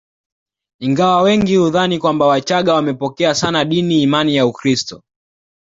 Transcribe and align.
Ingawa 0.79 1.21
wengi 1.21 1.55
hudhani 1.55 1.99
kwamba 1.99 2.27
wachaga 2.27 2.73
wamepokea 2.73 3.35
sana 3.35 3.65
dini 3.65 4.01
imani 4.01 4.35
ya 4.35 4.45
Ukristo 4.45 5.03